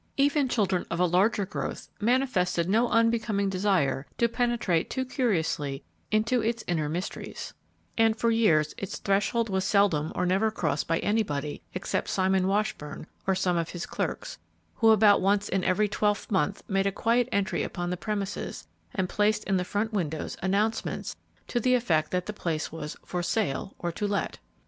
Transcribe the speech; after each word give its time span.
Even 0.17 0.49
children 0.49 0.83
of 0.89 0.99
a 0.99 1.05
larger 1.05 1.45
growth 1.45 1.87
manifested 1.99 2.67
no 2.67 2.89
unbecoming 2.89 3.49
desire 3.49 4.07
to 4.17 4.27
penetrate 4.27 4.89
too 4.89 5.05
curiously 5.05 5.83
into 6.09 6.41
its 6.41 6.63
inner 6.65 6.89
mysteries, 6.89 7.53
and 7.99 8.17
for 8.17 8.31
years 8.31 8.73
its 8.79 8.97
threshold 8.97 9.47
was 9.47 9.63
seldom 9.63 10.11
or 10.15 10.25
never 10.25 10.49
crossed 10.49 10.87
by 10.87 10.97
anybody 11.01 11.61
except 11.75 12.07
Simon 12.09 12.47
Washburn 12.47 13.05
or 13.27 13.35
some 13.35 13.57
of 13.57 13.69
his 13.69 13.85
clerks, 13.85 14.39
who 14.73 14.89
about 14.89 15.21
once 15.21 15.47
in 15.47 15.63
every 15.63 15.87
twelvemonth 15.87 16.63
made 16.67 16.87
a 16.87 16.91
quiet 16.91 17.29
entry 17.31 17.61
upon 17.61 17.91
the 17.91 17.95
premises 17.95 18.65
and 18.95 19.07
placed 19.07 19.43
in 19.43 19.57
the 19.57 19.63
front 19.63 19.93
windows 19.93 20.35
announcements 20.41 21.15
to 21.47 21.59
the 21.59 21.75
effect 21.75 22.09
that 22.09 22.25
the 22.25 22.33
place 22.33 22.71
was 22.71 22.97
"For 23.05 23.21
Sale 23.21 23.75
or 23.77 23.91
To 23.91 24.07
Let." 24.07 24.39